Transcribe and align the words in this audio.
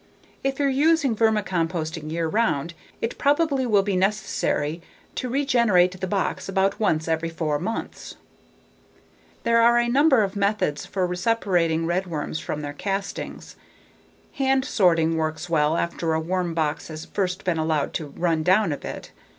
If 0.43 0.57
you're 0.57 0.67
using 0.67 1.15
vermicomposting 1.15 2.09
year 2.09 2.27
round, 2.27 2.73
it 3.03 3.19
probably 3.19 3.67
will 3.67 3.83
be 3.83 3.95
necessary 3.95 4.81
to 5.13 5.29
regenerate 5.29 6.01
the 6.01 6.07
box 6.07 6.49
about 6.49 6.79
once 6.79 7.07
every 7.07 7.29
four 7.29 7.59
months. 7.59 8.15
There 9.43 9.61
are 9.61 9.77
a 9.77 9.87
number 9.87 10.23
of 10.23 10.35
methods 10.35 10.87
for 10.87 11.13
separating 11.13 11.85
redworms 11.85 12.41
from 12.41 12.63
their 12.63 12.73
castings. 12.73 13.55
Hand 14.33 14.65
sorting 14.65 15.17
works 15.17 15.51
well 15.51 15.77
after 15.77 16.13
a 16.15 16.19
worm 16.19 16.55
box 16.55 16.87
has 16.87 17.05
first 17.05 17.43
been 17.45 17.59
allowed 17.59 17.93
to 17.93 18.07
run 18.07 18.41
down 18.41 18.71
a 18.71 18.77
bit. 18.77 19.11